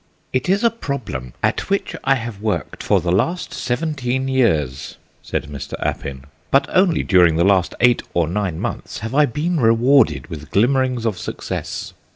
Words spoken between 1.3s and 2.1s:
at which